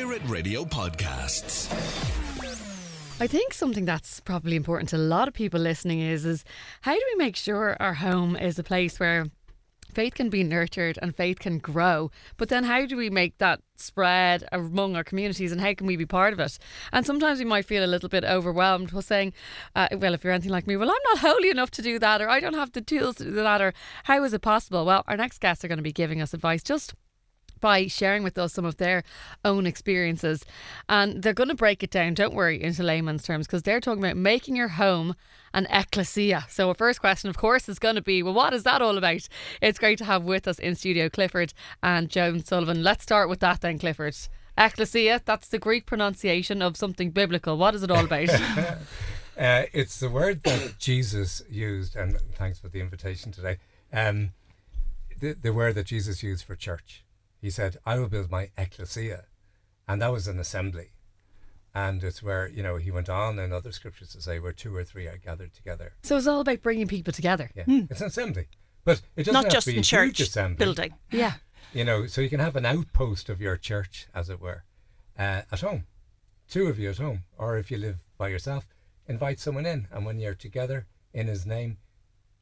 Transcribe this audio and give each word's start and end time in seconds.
Spirit 0.00 0.22
Radio 0.28 0.64
Podcasts. 0.64 1.70
I 3.20 3.26
think 3.26 3.52
something 3.52 3.84
that's 3.84 4.18
probably 4.20 4.56
important 4.56 4.88
to 4.88 4.96
a 4.96 5.08
lot 5.14 5.28
of 5.28 5.34
people 5.34 5.60
listening 5.60 6.00
is 6.00 6.24
is 6.24 6.42
how 6.80 6.94
do 6.94 7.02
we 7.12 7.22
make 7.22 7.36
sure 7.36 7.76
our 7.78 7.92
home 7.92 8.34
is 8.34 8.58
a 8.58 8.62
place 8.62 8.98
where 8.98 9.26
faith 9.92 10.14
can 10.14 10.30
be 10.30 10.42
nurtured 10.42 10.98
and 11.02 11.14
faith 11.14 11.38
can 11.38 11.58
grow? 11.58 12.10
But 12.38 12.48
then 12.48 12.64
how 12.64 12.86
do 12.86 12.96
we 12.96 13.10
make 13.10 13.36
that 13.36 13.60
spread 13.76 14.48
among 14.52 14.96
our 14.96 15.04
communities 15.04 15.52
and 15.52 15.60
how 15.60 15.74
can 15.74 15.86
we 15.86 15.96
be 15.96 16.06
part 16.06 16.32
of 16.32 16.40
it? 16.40 16.58
And 16.94 17.04
sometimes 17.04 17.38
we 17.38 17.44
might 17.44 17.66
feel 17.66 17.84
a 17.84 17.86
little 17.86 18.08
bit 18.08 18.24
overwhelmed. 18.24 18.92
With 18.92 19.04
saying 19.04 19.34
uh, 19.76 19.88
well 19.92 20.14
if 20.14 20.24
you're 20.24 20.32
anything 20.32 20.50
like 20.50 20.66
me 20.66 20.78
well 20.78 20.88
i'm 20.88 20.96
not 21.12 21.18
holy 21.18 21.50
enough 21.50 21.70
to 21.72 21.82
do 21.82 21.98
that 21.98 22.22
or 22.22 22.30
i 22.30 22.40
don't 22.40 22.54
have 22.54 22.72
the 22.72 22.80
tools 22.80 23.16
to 23.16 23.24
do 23.24 23.32
that 23.32 23.60
or 23.60 23.74
how 24.04 24.24
is 24.24 24.32
it 24.32 24.40
possible? 24.40 24.86
Well 24.86 25.04
our 25.06 25.18
next 25.18 25.40
guests 25.40 25.62
are 25.62 25.68
going 25.68 25.76
to 25.76 25.82
be 25.82 25.92
giving 25.92 26.22
us 26.22 26.32
advice 26.32 26.62
just 26.62 26.94
by 27.60 27.86
sharing 27.86 28.22
with 28.22 28.38
us 28.38 28.52
some 28.52 28.64
of 28.64 28.76
their 28.76 29.02
own 29.44 29.66
experiences. 29.66 30.44
And 30.88 31.22
they're 31.22 31.32
going 31.32 31.48
to 31.48 31.54
break 31.54 31.82
it 31.82 31.90
down, 31.90 32.14
don't 32.14 32.34
worry, 32.34 32.62
into 32.62 32.82
layman's 32.82 33.22
terms, 33.22 33.46
because 33.46 33.62
they're 33.62 33.80
talking 33.80 34.02
about 34.02 34.16
making 34.16 34.56
your 34.56 34.68
home 34.68 35.14
an 35.52 35.66
ecclesia. 35.70 36.46
So, 36.48 36.68
our 36.68 36.74
first 36.74 37.00
question, 37.00 37.28
of 37.30 37.36
course, 37.36 37.68
is 37.68 37.78
going 37.78 37.96
to 37.96 38.02
be 38.02 38.22
well, 38.22 38.34
what 38.34 38.52
is 38.54 38.62
that 38.64 38.82
all 38.82 38.96
about? 38.96 39.28
It's 39.60 39.78
great 39.78 39.98
to 39.98 40.04
have 40.04 40.24
with 40.24 40.46
us 40.46 40.58
in 40.58 40.74
studio 40.74 41.08
Clifford 41.08 41.52
and 41.82 42.08
Joan 42.08 42.44
Sullivan. 42.44 42.82
Let's 42.82 43.02
start 43.02 43.28
with 43.28 43.40
that 43.40 43.60
then, 43.60 43.78
Clifford. 43.78 44.16
Ecclesia, 44.56 45.22
that's 45.24 45.48
the 45.48 45.58
Greek 45.58 45.86
pronunciation 45.86 46.60
of 46.60 46.76
something 46.76 47.10
biblical. 47.10 47.56
What 47.56 47.74
is 47.74 47.82
it 47.82 47.90
all 47.90 48.04
about? 48.04 48.28
uh, 49.38 49.64
it's 49.72 49.98
the 49.98 50.10
word 50.10 50.42
that 50.44 50.74
Jesus 50.78 51.42
used, 51.48 51.96
and 51.96 52.16
thanks 52.34 52.58
for 52.58 52.68
the 52.68 52.80
invitation 52.80 53.32
today. 53.32 53.58
Um, 53.92 54.32
the, 55.18 55.32
the 55.32 55.52
word 55.52 55.74
that 55.76 55.86
Jesus 55.86 56.22
used 56.22 56.44
for 56.44 56.54
church 56.56 57.04
he 57.40 57.50
said, 57.50 57.78
I 57.86 57.98
will 57.98 58.08
build 58.08 58.30
my 58.30 58.50
ecclesia. 58.56 59.24
And 59.88 60.00
that 60.02 60.12
was 60.12 60.28
an 60.28 60.38
assembly. 60.38 60.92
And 61.74 62.02
it's 62.02 62.22
where, 62.22 62.48
you 62.48 62.62
know, 62.62 62.76
he 62.76 62.90
went 62.90 63.08
on 63.08 63.38
in 63.38 63.52
other 63.52 63.72
scriptures 63.72 64.10
to 64.12 64.20
say 64.20 64.38
where 64.40 64.52
two 64.52 64.74
or 64.74 64.84
three 64.84 65.06
are 65.06 65.16
gathered 65.18 65.54
together. 65.54 65.92
So 66.02 66.16
it's 66.16 66.26
all 66.26 66.40
about 66.40 66.62
bringing 66.62 66.88
people 66.88 67.12
together. 67.12 67.50
Yeah. 67.54 67.64
Hmm. 67.64 67.80
It's 67.90 68.00
an 68.00 68.08
assembly. 68.08 68.48
But 68.84 69.02
it 69.16 69.24
doesn't 69.24 69.34
Not 69.34 69.44
have 69.44 69.52
just 69.52 69.66
to 69.66 69.72
be 69.72 69.76
in 69.76 69.80
a 69.80 69.84
church 69.84 70.18
huge 70.18 70.28
assembly. 70.28 70.56
building. 70.64 70.94
Yeah. 71.10 71.34
You 71.72 71.84
know, 71.84 72.06
so 72.06 72.20
you 72.20 72.28
can 72.30 72.40
have 72.40 72.56
an 72.56 72.66
outpost 72.66 73.28
of 73.28 73.40
your 73.40 73.56
church, 73.56 74.08
as 74.12 74.28
it 74.28 74.40
were, 74.40 74.64
uh, 75.16 75.42
at 75.52 75.60
home. 75.60 75.84
Two 76.48 76.66
of 76.66 76.80
you 76.80 76.90
at 76.90 76.98
home. 76.98 77.22
Or 77.38 77.58
if 77.58 77.70
you 77.70 77.76
live 77.76 78.02
by 78.18 78.26
yourself, 78.28 78.66
invite 79.06 79.38
someone 79.38 79.66
in. 79.66 79.86
And 79.92 80.04
when 80.04 80.18
you're 80.18 80.34
together 80.34 80.86
in 81.12 81.28
his 81.28 81.46
name, 81.46 81.76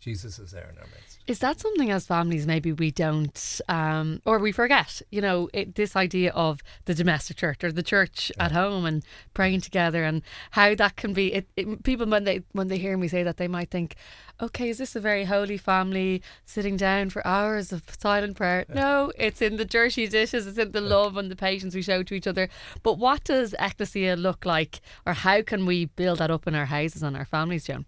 Jesus 0.00 0.38
is 0.38 0.52
there 0.52 0.70
in 0.72 0.78
our 0.78 0.86
midst. 0.86 1.18
Is 1.26 1.40
that 1.40 1.58
something 1.58 1.90
as 1.90 2.06
families 2.06 2.46
maybe 2.46 2.72
we 2.72 2.90
don't, 2.90 3.60
um, 3.68 4.22
or 4.24 4.38
we 4.38 4.52
forget? 4.52 5.02
You 5.10 5.20
know, 5.20 5.48
it, 5.52 5.74
this 5.74 5.96
idea 5.96 6.30
of 6.32 6.60
the 6.84 6.94
domestic 6.94 7.36
church 7.36 7.64
or 7.64 7.72
the 7.72 7.82
church 7.82 8.30
yeah. 8.36 8.44
at 8.44 8.52
home 8.52 8.84
and 8.84 9.04
praying 9.34 9.60
together, 9.62 10.04
and 10.04 10.22
how 10.52 10.74
that 10.76 10.96
can 10.96 11.12
be. 11.12 11.34
It, 11.34 11.48
it, 11.56 11.82
people 11.82 12.06
when 12.06 12.24
they 12.24 12.42
when 12.52 12.68
they 12.68 12.78
hear 12.78 12.96
me 12.96 13.08
say 13.08 13.24
that, 13.24 13.38
they 13.38 13.48
might 13.48 13.70
think, 13.70 13.96
"Okay, 14.40 14.70
is 14.70 14.78
this 14.78 14.94
a 14.94 15.00
very 15.00 15.24
holy 15.24 15.58
family 15.58 16.22
sitting 16.44 16.76
down 16.76 17.10
for 17.10 17.26
hours 17.26 17.72
of 17.72 17.82
silent 17.98 18.36
prayer?" 18.36 18.64
Yeah. 18.68 18.74
No, 18.76 19.12
it's 19.18 19.42
in 19.42 19.56
the 19.56 19.64
dirty 19.64 20.06
dishes. 20.06 20.46
It's 20.46 20.58
in 20.58 20.70
the 20.70 20.80
yeah. 20.80 20.88
love 20.88 21.16
and 21.16 21.28
the 21.28 21.36
patience 21.36 21.74
we 21.74 21.82
show 21.82 22.04
to 22.04 22.14
each 22.14 22.28
other. 22.28 22.48
But 22.84 22.98
what 22.98 23.24
does 23.24 23.54
ecclesia 23.58 24.14
look 24.14 24.46
like, 24.46 24.80
or 25.04 25.12
how 25.14 25.42
can 25.42 25.66
we 25.66 25.86
build 25.86 26.20
that 26.20 26.30
up 26.30 26.46
in 26.46 26.54
our 26.54 26.66
houses 26.66 27.02
and 27.02 27.16
our 27.16 27.24
families, 27.24 27.64
Joan? 27.64 27.84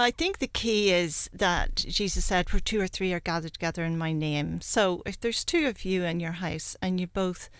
I 0.00 0.12
think 0.12 0.38
the 0.38 0.46
key 0.46 0.92
is 0.92 1.28
that 1.32 1.74
Jesus 1.74 2.26
said, 2.26 2.52
Where 2.52 2.60
two 2.60 2.80
or 2.80 2.86
three 2.86 3.12
are 3.12 3.18
gathered 3.18 3.54
together 3.54 3.82
in 3.84 3.98
my 3.98 4.12
name. 4.12 4.60
So 4.60 5.02
if 5.04 5.18
there's 5.18 5.44
two 5.44 5.66
of 5.66 5.84
you 5.84 6.04
in 6.04 6.20
your 6.20 6.32
house 6.32 6.76
and 6.80 7.00
you 7.00 7.08
both 7.08 7.50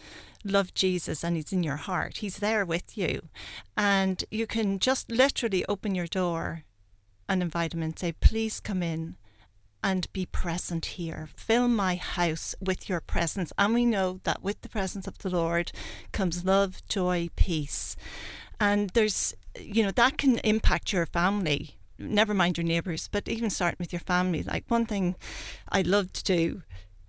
love 0.45 0.73
Jesus 0.73 1.25
and 1.25 1.35
he's 1.35 1.53
in 1.53 1.65
your 1.65 1.77
heart, 1.77 2.19
he's 2.19 2.39
there 2.39 2.65
with 2.65 2.97
you. 2.97 3.23
And 3.77 4.25
you 4.31 4.47
can 4.47 4.79
just 4.79 5.11
literally 5.11 5.65
open 5.67 5.97
your 5.97 6.07
door 6.07 6.63
and 7.29 7.43
invite 7.43 7.75
him 7.75 7.83
and 7.83 7.99
say, 7.99 8.13
Please 8.13 8.61
come 8.61 8.85
in 8.85 9.17
and 9.83 10.13
be 10.13 10.25
present 10.25 10.87
here. 10.87 11.29
Fill 11.35 11.67
my 11.67 11.97
house 11.97 12.55
with 12.61 12.89
your 12.89 13.01
presence. 13.01 13.53
And 13.59 13.75
we 13.75 13.85
know 13.85 14.21
that 14.23 14.45
with 14.45 14.61
the 14.61 14.69
presence 14.69 15.09
of 15.09 15.19
the 15.19 15.31
Lord 15.31 15.73
comes 16.13 16.45
love, 16.45 16.87
joy, 16.89 17.31
peace. 17.35 17.97
And 18.61 18.91
there's, 18.91 19.35
you 19.61 19.83
know, 19.83 19.91
that 19.91 20.19
can 20.19 20.39
impact 20.39 20.93
your 20.93 21.07
family 21.07 21.78
never 21.99 22.35
mind 22.35 22.57
your 22.57 22.65
neighbours, 22.65 23.09
but 23.11 23.29
even 23.29 23.51
starting 23.51 23.79
with 23.79 23.93
your 23.93 24.01
family. 24.01 24.43
Like 24.43 24.65
one 24.69 24.87
thing 24.87 25.17
I 25.69 25.83
love 25.83 26.13
to 26.15 26.25
do, 26.25 26.63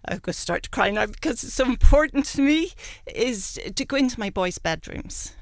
I'm 0.06 0.20
going 0.20 0.34
to 0.34 0.34
start 0.34 0.72
crying 0.72 0.96
now 0.96 1.06
because 1.06 1.44
it's 1.44 1.54
so 1.54 1.66
important 1.66 2.26
to 2.28 2.42
me, 2.42 2.72
is 3.14 3.60
to 3.76 3.86
go 3.86 3.98
into 3.98 4.20
my 4.20 4.30
boys' 4.30 4.58
bedrooms 4.58 5.34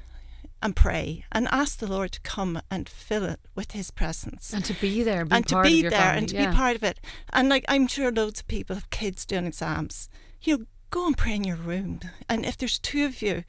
and 0.60 0.74
pray 0.74 1.24
and 1.30 1.46
ask 1.52 1.78
the 1.78 1.86
Lord 1.86 2.10
to 2.12 2.20
come 2.22 2.60
and 2.70 2.88
fill 2.88 3.24
it 3.24 3.40
with 3.54 3.72
His 3.72 3.90
presence 3.90 4.52
and 4.52 4.64
to 4.64 4.74
be 4.74 5.02
there 5.02 5.26
and, 5.30 5.46
to 5.46 5.62
be 5.62 5.82
there 5.82 5.90
family, 5.92 6.18
and 6.18 6.28
to 6.30 6.34
yeah. 6.34 6.50
be 6.50 6.56
part 6.56 6.76
of 6.76 6.82
it. 6.82 6.98
And 7.32 7.48
like 7.48 7.64
I'm 7.68 7.86
sure 7.86 8.10
loads 8.10 8.40
of 8.40 8.48
people 8.48 8.74
have 8.74 8.90
kids 8.90 9.24
doing 9.24 9.46
exams. 9.46 10.08
You 10.42 10.58
know, 10.58 10.64
go 10.90 11.06
and 11.06 11.16
pray 11.16 11.34
in 11.34 11.44
your 11.44 11.56
room, 11.56 12.00
and 12.28 12.44
if 12.44 12.58
there's 12.58 12.78
two 12.78 13.04
of 13.04 13.22
you, 13.22 13.44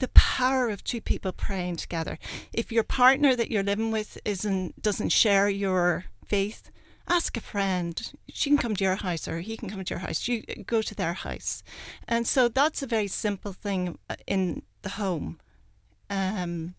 the 0.00 0.08
power 0.08 0.68
of 0.68 0.82
two 0.82 1.00
people 1.00 1.32
praying 1.32 1.76
together. 1.76 2.18
If 2.52 2.72
your 2.72 2.82
partner 2.82 3.36
that 3.36 3.50
you're 3.50 3.62
living 3.62 3.90
with 3.90 4.18
isn't 4.24 4.82
doesn't 4.82 5.10
share 5.10 5.48
your 5.48 6.06
faith, 6.26 6.70
ask 7.08 7.36
a 7.36 7.40
friend. 7.40 8.12
She 8.28 8.50
can 8.50 8.58
come 8.58 8.76
to 8.76 8.84
your 8.84 8.96
house 8.96 9.28
or 9.28 9.40
he 9.40 9.56
can 9.56 9.70
come 9.70 9.84
to 9.84 9.94
your 9.94 10.00
house. 10.00 10.28
You 10.28 10.42
go 10.66 10.82
to 10.82 10.94
their 10.94 11.14
house. 11.14 11.62
And 12.08 12.26
so 12.26 12.48
that's 12.48 12.82
a 12.82 12.86
very 12.86 13.08
simple 13.08 13.52
thing 13.52 13.98
uh, 14.08 14.16
in 14.26 14.62
the 14.82 14.90
home. 14.90 15.38
Um, 16.08 16.74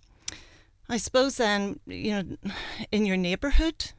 I 0.89 0.97
suppose 0.97 1.37
then, 1.37 1.79
you 1.85 2.11
know, 2.11 2.51
in 2.91 3.05
your 3.05 3.17
neighbourhood, 3.17 3.91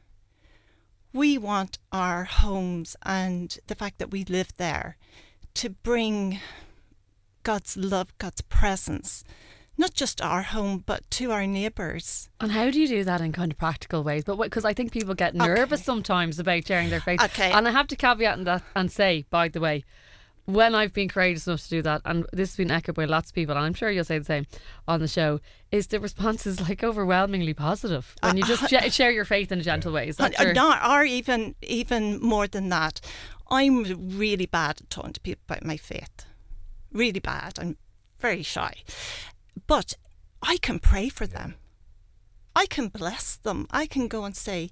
we 1.13 1.37
want 1.37 1.77
our 1.91 2.23
homes 2.25 2.95
and 3.03 3.57
the 3.67 3.75
fact 3.75 3.99
that 3.99 4.11
we 4.11 4.25
live 4.25 4.49
there 4.57 4.97
to 5.55 5.69
bring 5.69 6.39
God's 7.43 7.77
love, 7.77 8.17
God's 8.17 8.41
presence, 8.41 9.23
not 9.77 9.93
just 9.93 10.21
our 10.21 10.41
home, 10.41 10.83
but 10.85 11.09
to 11.11 11.31
our 11.31 11.45
neighbours. 11.45 12.29
And 12.39 12.51
how 12.51 12.71
do 12.71 12.79
you 12.79 12.87
do 12.87 13.03
that 13.03 13.21
in 13.21 13.31
kind 13.31 13.51
of 13.51 13.57
practical 13.57 14.03
ways? 14.03 14.23
But 14.23 14.37
because 14.37 14.65
I 14.65 14.73
think 14.73 14.91
people 14.91 15.13
get 15.13 15.35
nervous 15.35 15.79
okay. 15.79 15.85
sometimes 15.85 16.39
about 16.39 16.67
sharing 16.67 16.89
their 16.89 17.01
faith. 17.01 17.21
Okay. 17.21 17.51
And 17.51 17.67
I 17.67 17.71
have 17.71 17.87
to 17.87 17.95
caveat 17.95 18.43
that 18.45 18.63
and 18.75 18.91
say, 18.91 19.25
by 19.29 19.47
the 19.47 19.59
way, 19.59 19.83
when 20.45 20.75
I've 20.75 20.93
been 20.93 21.07
courageous 21.07 21.47
enough 21.47 21.63
to 21.63 21.69
do 21.69 21.81
that, 21.83 22.01
and 22.05 22.25
this 22.33 22.51
has 22.51 22.57
been 22.57 22.71
echoed 22.71 22.95
by 22.95 23.05
lots 23.05 23.29
of 23.29 23.35
people, 23.35 23.55
and 23.55 23.65
I'm 23.65 23.73
sure 23.73 23.89
you'll 23.89 24.03
say 24.03 24.19
the 24.19 24.25
same 24.25 24.45
on 24.87 24.99
the 24.99 25.07
show, 25.07 25.39
is 25.71 25.87
the 25.87 25.99
response 25.99 26.45
is 26.45 26.59
like 26.59 26.83
overwhelmingly 26.83 27.53
positive 27.53 28.13
when 28.21 28.37
you 28.37 28.43
just 28.43 28.71
uh, 28.71 28.89
share 28.89 29.11
your 29.11 29.25
faith 29.25 29.51
in 29.51 29.59
a 29.59 29.63
gentle 29.63 29.93
way. 29.93 30.09
Is 30.09 30.17
that 30.17 30.37
uh, 30.39 30.51
not, 30.51 30.85
or 30.85 31.05
even 31.05 31.55
even 31.61 32.19
more 32.21 32.47
than 32.47 32.69
that, 32.69 32.99
I'm 33.49 33.83
really 34.17 34.45
bad 34.45 34.81
at 34.81 34.89
talking 34.89 35.13
to 35.13 35.21
people 35.21 35.43
about 35.47 35.63
my 35.63 35.77
faith 35.77 36.25
really 36.93 37.19
bad. 37.19 37.59
I'm 37.59 37.77
very 38.19 38.43
shy. 38.43 38.73
But 39.67 39.95
I 40.41 40.57
can 40.57 40.79
pray 40.79 41.09
for 41.09 41.27
them. 41.27 41.55
I 42.55 42.65
can 42.65 42.87
bless 42.87 43.35
them. 43.35 43.67
I 43.71 43.85
can 43.85 44.07
go 44.07 44.25
and 44.25 44.35
say, 44.35 44.69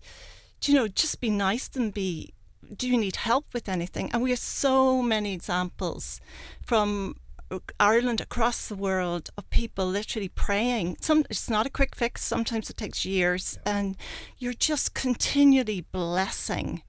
do 0.59 0.71
you 0.71 0.77
know, 0.77 0.87
just 0.87 1.19
be 1.19 1.29
nice 1.29 1.69
and 1.75 1.93
be, 1.93 2.33
do 2.77 2.87
you 2.87 2.97
need 2.97 3.15
help 3.17 3.45
with 3.53 3.67
anything? 3.67 4.11
And 4.11 4.21
we 4.21 4.29
have 4.29 4.39
so 4.39 5.01
many 5.01 5.33
examples 5.33 6.21
from 6.63 7.15
uh, 7.49 7.59
Ireland 7.79 8.21
across 8.21 8.67
the 8.67 8.75
world 8.75 9.29
of 9.37 9.49
people 9.49 9.87
literally 9.87 10.29
praying. 10.29 10.97
Some 11.01 11.25
it's 11.29 11.49
not 11.49 11.65
a 11.65 11.71
quick 11.71 11.95
fix. 11.95 12.23
Sometimes 12.23 12.69
it 12.69 12.77
takes 12.77 13.05
years, 13.05 13.57
and 13.65 13.97
you're 14.37 14.53
just 14.53 14.93
continually 14.93 15.81
blessing 15.81 16.83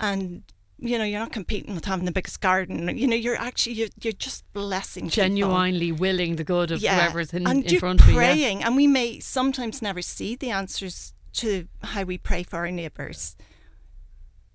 and 0.00 0.44
you 0.80 0.96
know, 0.98 1.04
you're 1.04 1.18
not 1.20 1.32
competing 1.32 1.74
with 1.74 1.84
having 1.84 2.04
the 2.04 2.12
biggest 2.12 2.40
garden. 2.40 2.96
You 2.96 3.06
know, 3.08 3.16
you're 3.16 3.36
actually 3.36 3.74
you're, 3.74 3.88
you're 4.00 4.12
just 4.12 4.50
blessing, 4.52 5.08
genuinely 5.08 5.86
people. 5.90 6.00
willing 6.00 6.36
the 6.36 6.44
good 6.44 6.70
of 6.70 6.80
yeah. 6.80 7.00
whoever's 7.00 7.32
in, 7.34 7.46
and 7.46 7.64
in 7.70 7.80
front 7.80 8.00
of 8.00 8.08
you. 8.08 8.14
praying, 8.14 8.60
yeah. 8.60 8.66
and 8.66 8.76
we 8.76 8.86
may 8.86 9.18
sometimes 9.18 9.82
never 9.82 10.02
see 10.02 10.36
the 10.36 10.50
answers 10.50 11.14
to 11.34 11.68
how 11.82 12.04
we 12.04 12.16
pray 12.18 12.42
for 12.42 12.58
our 12.58 12.70
neighbours, 12.70 13.36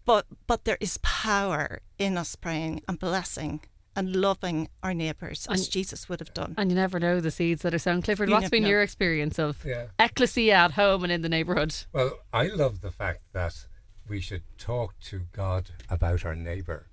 but 0.06 0.26
but 0.48 0.66
there 0.66 0.78
is 0.80 0.98
power 1.00 1.82
in 1.98 2.18
us 2.18 2.36
praying 2.36 2.82
and 2.88 3.00
blessing 3.00 3.62
and 3.96 4.16
loving 4.16 4.68
our 4.82 4.94
neighbours 4.94 5.46
as 5.52 5.62
And- 5.62 5.72
Jesus 5.72 6.10
would 6.10 6.20
have 6.20 6.34
done. 6.34 6.56
And 6.58 6.72
you 6.72 6.76
never 6.76 7.00
know 7.00 7.20
the 7.20 7.30
seeds 7.30 7.62
that 7.62 7.76
are 7.76 7.80
sown. 7.80 8.02
Clifford, 8.02 8.28
You 8.28 8.34
what's 8.34 8.44
never 8.44 8.50
been 8.52 8.64
know. 8.64 8.70
your 8.70 8.82
experience 8.82 9.38
of 9.38 9.64
Yeah. 9.64 9.88
ecclesia 10.00 10.54
at 10.56 10.72
home 10.72 11.04
and 11.04 11.14
in 11.14 11.22
the 11.22 11.30
neighbourhood? 11.30 11.76
Well, 11.94 12.20
I 12.34 12.48
love 12.48 12.82
the 12.82 12.90
fact 12.90 13.22
that 13.34 13.68
we 14.08 14.20
should 14.20 14.44
talk 14.58 15.00
to 15.02 15.22
God 15.32 15.72
about 15.90 16.26
our 16.26 16.36
neighbour 16.36 16.88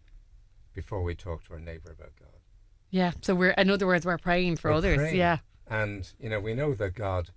before 0.74 1.02
we 1.02 1.14
talk 1.14 1.44
to 1.44 1.54
our 1.54 1.60
neighbour 1.60 1.92
about 1.92 2.12
God. 2.18 2.28
Yeah. 2.90 3.12
So 3.20 3.34
we're, 3.34 3.50
in 3.50 3.70
other 3.70 3.86
words, 3.86 4.06
we're 4.06 4.18
praying 4.18 4.56
for 4.56 4.70
We're 4.70 4.78
others. 4.78 4.96
praying. 4.96 5.16
Yeah. 5.16 5.38
And, 5.68 6.10
you 6.18 6.28
know, 6.28 6.40
we 6.40 6.54
know 6.54 6.74
that 6.74 6.94
God 6.94 7.30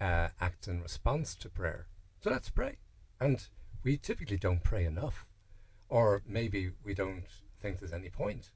uh, 0.00 0.28
acts 0.40 0.66
in 0.66 0.82
response 0.82 1.34
to 1.36 1.48
prayer. 1.48 1.86
So 2.22 2.30
let's 2.30 2.50
pray. 2.50 2.76
And 3.20 3.46
we 3.84 3.96
typically 3.96 4.36
don't 4.36 4.64
pray 4.64 4.84
enough. 4.84 5.26
Or 5.88 6.22
maybe 6.26 6.70
we 6.84 6.94
don't 6.94 7.24
think 7.60 7.78
there's 7.78 7.92
any 7.92 8.10
point. 8.10 8.50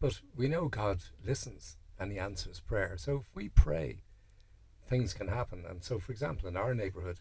But 0.00 0.20
we 0.36 0.48
know 0.48 0.68
God 0.68 1.00
listens 1.24 1.76
and 1.98 2.12
He 2.12 2.18
answers 2.18 2.60
prayer. 2.60 2.96
So 2.98 3.16
if 3.16 3.34
we 3.34 3.48
pray, 3.48 4.02
things 4.86 5.14
can 5.14 5.28
happen. 5.28 5.64
And 5.68 5.82
so, 5.84 5.98
for 5.98 6.12
example, 6.12 6.48
in 6.48 6.56
our 6.56 6.74
neighbourhood, 6.74 7.20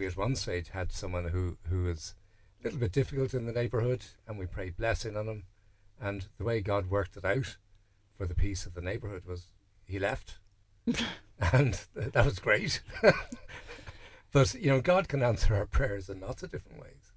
we 0.00 0.06
at 0.06 0.16
one 0.16 0.34
stage 0.34 0.70
had 0.70 0.92
someone 0.92 1.28
who, 1.28 1.58
who 1.68 1.84
was 1.84 2.14
a 2.58 2.64
little 2.64 2.80
bit 2.80 2.90
difficult 2.90 3.34
in 3.34 3.44
the 3.44 3.52
neighbourhood, 3.52 4.02
and 4.26 4.38
we 4.38 4.46
prayed 4.46 4.78
blessing 4.78 5.14
on 5.14 5.28
him. 5.28 5.44
And 6.00 6.26
the 6.38 6.44
way 6.44 6.62
God 6.62 6.88
worked 6.88 7.18
it 7.18 7.24
out 7.24 7.58
for 8.16 8.26
the 8.26 8.34
peace 8.34 8.64
of 8.64 8.72
the 8.72 8.80
neighbourhood 8.80 9.26
was 9.26 9.48
he 9.84 9.98
left. 9.98 10.38
and 11.52 11.78
that 11.94 12.24
was 12.24 12.38
great. 12.38 12.80
but, 14.32 14.54
you 14.54 14.70
know, 14.70 14.80
God 14.80 15.06
can 15.06 15.22
answer 15.22 15.54
our 15.54 15.66
prayers 15.66 16.08
in 16.08 16.20
lots 16.20 16.42
of 16.42 16.50
different 16.50 16.80
ways. 16.80 17.12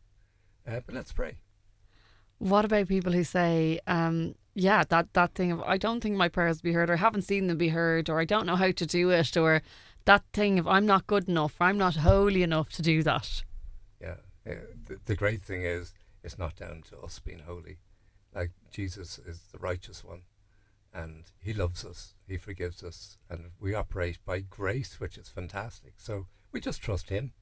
Uh, 0.67 0.81
but 0.85 0.93
let's 0.93 1.13
pray. 1.13 1.37
What 2.39 2.65
about 2.65 2.89
people 2.89 3.13
who 3.13 3.23
say, 3.23 3.79
um, 3.87 4.35
yeah, 4.55 4.83
that, 4.89 5.13
that 5.13 5.35
thing 5.35 5.53
of, 5.53 5.61
I 5.61 5.77
don't 5.77 6.01
think 6.01 6.17
my 6.17 6.27
prayers 6.27 6.57
will 6.57 6.69
be 6.69 6.73
heard, 6.73 6.89
or 6.89 6.93
I 6.93 6.97
haven't 6.97 7.21
seen 7.21 7.47
them 7.47 7.57
be 7.57 7.69
heard, 7.69 8.09
or 8.09 8.19
I 8.19 8.25
don't 8.25 8.45
know 8.45 8.57
how 8.57 8.71
to 8.71 8.85
do 8.85 9.09
it, 9.11 9.37
or 9.37 9.61
that 10.05 10.23
thing 10.33 10.59
of, 10.59 10.67
I'm 10.67 10.85
not 10.85 11.07
good 11.07 11.27
enough, 11.27 11.55
or 11.59 11.67
I'm 11.67 11.77
not 11.77 11.95
holy 11.97 12.43
enough 12.43 12.69
to 12.73 12.81
do 12.81 13.03
that. 13.03 13.43
Yeah. 14.01 14.15
The, 14.45 14.99
the 15.05 15.15
great 15.15 15.41
thing 15.41 15.63
is, 15.63 15.93
it's 16.23 16.37
not 16.37 16.55
down 16.55 16.83
to 16.89 16.99
us 16.99 17.19
being 17.19 17.39
holy. 17.39 17.77
Like 18.33 18.51
Jesus 18.71 19.19
is 19.19 19.41
the 19.51 19.59
righteous 19.59 20.03
one, 20.03 20.23
and 20.93 21.25
He 21.39 21.53
loves 21.53 21.85
us, 21.85 22.15
He 22.27 22.37
forgives 22.37 22.83
us, 22.83 23.17
and 23.29 23.51
we 23.59 23.73
operate 23.73 24.17
by 24.25 24.39
grace, 24.39 24.99
which 24.99 25.17
is 25.17 25.29
fantastic. 25.29 25.93
So 25.97 26.27
we 26.51 26.59
just 26.59 26.81
trust 26.81 27.09
Him, 27.09 27.33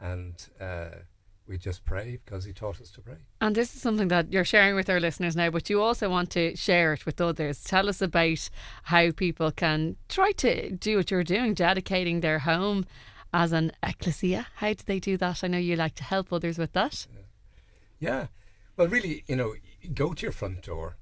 and 0.00 0.34
uh, 0.60 1.02
we 1.46 1.58
just 1.58 1.84
pray 1.84 2.20
because 2.24 2.44
He 2.44 2.52
taught 2.52 2.80
us 2.80 2.90
to 2.92 3.00
pray. 3.00 3.18
And 3.40 3.54
this 3.54 3.74
is 3.74 3.82
something 3.82 4.08
that 4.08 4.32
you're 4.32 4.44
sharing 4.44 4.74
with 4.74 4.88
our 4.88 5.00
listeners 5.00 5.36
now, 5.36 5.50
but 5.50 5.68
you 5.68 5.82
also 5.82 6.08
want 6.08 6.30
to 6.30 6.56
share 6.56 6.92
it 6.92 7.04
with 7.04 7.20
others. 7.20 7.62
Tell 7.62 7.88
us 7.88 8.00
about 8.00 8.48
how 8.84 9.10
people 9.10 9.50
can 9.50 9.96
try 10.08 10.32
to 10.32 10.70
do 10.72 10.96
what 10.96 11.10
you're 11.10 11.24
doing, 11.24 11.54
dedicating 11.54 12.20
their 12.20 12.40
home 12.40 12.86
as 13.32 13.52
an 13.52 13.72
ecclesia. 13.82 14.46
How 14.56 14.72
do 14.74 14.82
they 14.84 15.00
do 15.00 15.16
that? 15.16 15.42
I 15.42 15.48
know 15.48 15.58
you 15.58 15.76
like 15.76 15.94
to 15.96 16.04
help 16.04 16.32
others 16.32 16.58
with 16.58 16.72
that. 16.72 17.06
Yeah. 17.98 18.26
Well, 18.76 18.88
really, 18.88 19.24
you 19.26 19.36
know, 19.36 19.54
go 19.94 20.12
to 20.12 20.22
your 20.22 20.32
front 20.32 20.62
door, 20.62 20.96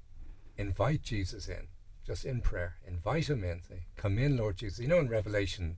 invite 0.57 1.03
Jesus 1.03 1.47
in, 1.47 1.67
just 2.05 2.25
in 2.25 2.41
prayer. 2.41 2.75
Invite 2.85 3.29
him 3.29 3.43
in. 3.43 3.61
Say, 3.63 3.85
Come 3.95 4.17
in, 4.17 4.37
Lord 4.37 4.57
Jesus. 4.57 4.79
You 4.79 4.87
know, 4.87 4.99
in 4.99 5.07
Revelation 5.07 5.77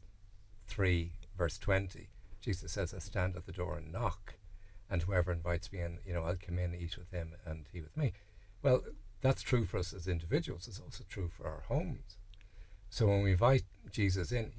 3, 0.68 1.12
verse 1.38 1.58
20, 1.58 2.10
Jesus 2.42 2.74
says, 2.74 2.94
I 2.94 3.00
stand 3.00 3.36
at 3.36 3.46
the 3.46 3.52
door 3.52 3.78
and 3.78 3.92
knock, 3.92 4.36
and 4.94 5.02
whoever 5.02 5.32
invites 5.32 5.72
me 5.74 5.80
in, 5.80 5.98
you 6.06 6.14
know, 6.14 6.22
I'll 6.22 6.36
come 6.36 6.60
in, 6.60 6.76
eat 6.76 7.00
with 7.00 7.10
him, 7.10 7.34
and 7.48 7.66
he 7.74 7.82
with 7.82 7.98
me. 7.98 8.14
Well, 8.62 8.84
that's 9.22 9.42
true 9.42 9.66
for 9.66 9.80
us 9.80 9.92
as 9.92 10.08
individuals. 10.08 10.68
It's 10.68 10.80
also 10.80 11.04
true 11.10 11.32
for 11.36 11.48
our 11.48 11.64
homes. 11.68 12.18
So 12.92 13.08
when 13.08 13.24
we 13.24 13.32
invite 13.32 13.64
Jesus 13.92 14.32
in, 14.32 14.52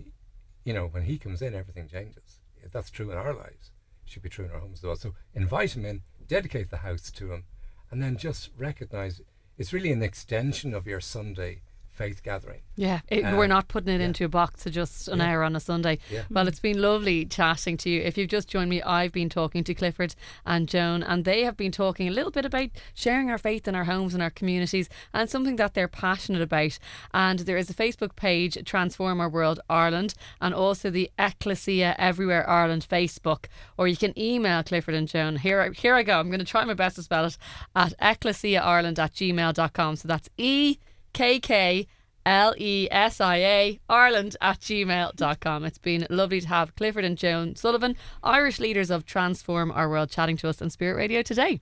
you 0.65 0.75
know, 0.75 0.89
when 0.89 1.05
he 1.05 1.19
comes 1.19 1.41
in, 1.41 1.55
everything 1.55 1.87
changes. 1.87 2.41
That's 2.73 2.91
true 2.91 3.13
in 3.13 3.17
our 3.17 3.33
lives. 3.33 3.71
It 4.05 4.11
Should 4.11 4.25
be 4.25 4.29
true 4.29 4.47
in 4.47 4.51
our 4.51 4.59
homes 4.59 4.81
as 4.81 4.83
well. 4.83 4.97
So 4.97 5.15
invite 5.35 5.77
him 5.77 5.85
in, 5.85 6.03
dedicate 6.27 6.71
the 6.71 6.79
house 6.79 7.13
to 7.13 7.33
him, 7.33 7.45
and 7.93 8.03
then 8.03 8.17
just 8.17 8.51
recognize 8.59 9.21
it's 9.57 9.73
really 9.73 9.93
an 9.93 10.03
extension 10.03 10.75
of 10.75 10.85
your 10.85 11.01
Sunday 11.01 11.63
faith 11.95 12.23
gathering. 12.23 12.61
Yeah, 12.77 13.01
it, 13.09 13.25
Um, 13.25 13.37
we're 13.37 13.47
not 13.47 13.69
putting 13.69 13.95
it 13.95 14.01
yeah. 14.01 14.07
into 14.07 14.25
a 14.25 14.29
box 14.29 14.65
to 14.65 14.71
just 14.71 15.07
an 15.07 15.19
Yeah. 15.19 15.27
hour 15.31 15.43
on 15.45 15.55
a 15.55 15.61
Sunday. 15.61 15.99
Yeah. 16.11 16.23
Well, 16.29 16.49
it's 16.49 16.59
been 16.59 16.83
lovely 16.83 17.25
chatting 17.25 17.77
to 17.79 17.89
you. 17.91 18.03
If 18.03 18.19
you've 18.19 18.29
just 18.31 18.49
joined 18.49 18.69
me, 18.69 18.83
I've 18.83 19.13
been 19.13 19.29
talking 19.29 19.63
to 19.65 19.75
Clifford 19.75 20.17
and 20.45 20.69
Joan, 20.69 21.05
and 21.05 21.25
they 21.25 21.45
have 21.45 21.57
been 21.57 21.71
talking 21.71 22.09
a 22.09 22.11
little 22.11 22.33
bit 22.33 22.45
about 22.45 22.71
sharing 22.95 23.31
our 23.31 23.39
faith 23.39 23.69
in 23.69 23.77
our 23.77 23.85
homes 23.85 24.13
and 24.13 24.23
our 24.23 24.31
communities, 24.31 24.89
and 25.13 25.31
something 25.31 25.55
that 25.57 25.75
they're 25.75 25.87
passionate 25.89 26.43
about. 26.43 26.79
And 27.13 27.39
there 27.41 27.57
is 27.57 27.71
a 27.71 27.75
Facebook 27.75 28.17
page, 28.17 28.59
Transform 28.65 29.21
Our 29.21 29.29
World 29.29 29.61
Ireland, 29.71 30.15
and 30.41 30.53
also 30.53 30.91
the 30.91 31.11
Ekklesia 31.17 31.95
Everywhere 31.97 32.49
Ireland 32.51 32.87
Facebook, 32.91 33.45
or 33.79 33.87
you 33.87 33.97
can 33.97 34.19
email 34.19 34.65
Clifford 34.65 34.95
and 34.97 35.07
Joan. 35.07 35.37
Here, 35.37 35.61
I- 35.61 35.71
here 35.71 35.95
I 35.95 36.03
go. 36.03 36.19
I'm 36.19 36.27
going 36.29 36.41
to 36.41 36.45
try 36.45 36.65
my 36.65 36.75
best 36.75 36.97
to 36.97 37.03
spell 37.05 37.25
it 37.25 37.39
at 37.77 37.93
ekklesiaireland 38.01 38.99
at 38.99 39.15
gmail.com. 39.15 39.97
So 39.97 40.09
that's 40.09 40.29
E 40.37 40.79
K 41.15 41.41
K 41.41 41.87
L 42.27 42.55
E 42.59 42.89
S 42.91 43.21
I 43.21 43.37
A 43.37 43.81
Ireland 43.89 44.37
at 44.41 44.61
gmail.com. 44.61 45.65
It's 45.65 45.79
been 45.79 46.07
lovely 46.11 46.41
to 46.43 46.49
have 46.49 46.75
Clifford 46.77 47.05
and 47.05 47.17
Joan 47.17 47.57
Sullivan, 47.57 47.97
Irish 48.23 48.59
leaders 48.59 48.91
of 48.91 49.07
Transform 49.07 49.71
Our 49.71 49.89
World, 49.89 50.11
chatting 50.11 50.37
to 50.39 50.49
us 50.49 50.61
on 50.61 50.69
Spirit 50.71 50.97
Radio 50.97 51.23
today. 51.23 51.61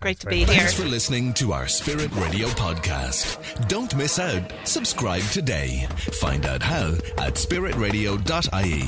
Great 0.00 0.18
to 0.20 0.28
be 0.28 0.38
here. 0.38 0.46
Thanks 0.46 0.72
for 0.72 0.86
listening 0.86 1.34
to 1.34 1.52
our 1.52 1.68
Spirit 1.68 2.10
Radio 2.16 2.46
podcast. 2.48 3.68
Don't 3.68 3.94
miss 3.96 4.18
out. 4.18 4.50
Subscribe 4.64 5.22
today. 5.24 5.86
Find 6.20 6.46
out 6.46 6.62
how 6.62 6.92
at 7.18 7.34
spiritradio.ie. 7.34 8.84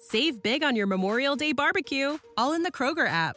Save 0.00 0.42
big 0.42 0.64
on 0.64 0.74
your 0.74 0.86
Memorial 0.86 1.36
Day 1.36 1.52
barbecue, 1.52 2.18
all 2.36 2.54
in 2.54 2.62
the 2.62 2.72
Kroger 2.72 3.06
app. 3.06 3.36